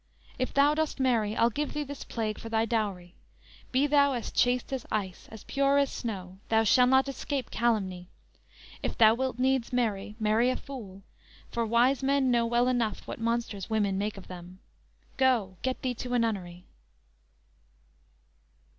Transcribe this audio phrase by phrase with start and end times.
[0.39, 3.13] If thou dost marry, I'll give thee this plague for thy dowry.
[3.71, 6.39] Be thou as chaste as ice, as pure as snow!
[6.49, 8.07] Thou shall not escape calumny!
[8.81, 11.03] If thou wilt needs marry, marry a fool;
[11.51, 14.57] For wise men know well enough what monsters women make of them!
[15.17, 15.57] Go!
[15.61, 16.65] get thee to a nunnery!"